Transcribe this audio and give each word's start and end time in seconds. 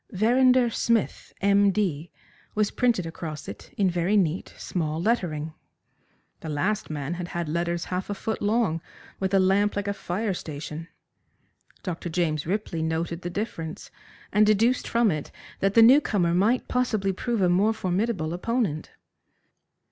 "Verrinder 0.11 0.71
Smith, 0.71 1.31
M. 1.41 1.69
D.," 1.69 2.09
was 2.55 2.71
printed 2.71 3.05
across 3.05 3.47
it 3.47 3.71
in 3.77 3.87
very 3.87 4.17
neat, 4.17 4.51
small 4.57 4.99
lettering. 4.99 5.53
The 6.39 6.49
last 6.49 6.89
man 6.89 7.13
had 7.13 7.27
had 7.27 7.47
letters 7.47 7.85
half 7.93 8.09
a 8.09 8.15
foot 8.15 8.41
long, 8.41 8.81
with 9.19 9.31
a 9.31 9.37
lamp 9.39 9.75
like 9.75 9.87
a 9.87 9.93
fire 9.93 10.33
station. 10.33 10.87
Dr. 11.83 12.09
James 12.09 12.47
Ripley 12.47 12.81
noted 12.81 13.21
the 13.21 13.29
difference, 13.29 13.91
and 14.33 14.43
deduced 14.43 14.87
from 14.87 15.11
it 15.11 15.31
that 15.59 15.75
the 15.75 15.83
new 15.83 16.01
comer 16.01 16.33
might 16.33 16.67
possibly 16.67 17.13
prove 17.13 17.39
a 17.43 17.47
more 17.47 17.71
formidable 17.71 18.33
opponent. 18.33 18.89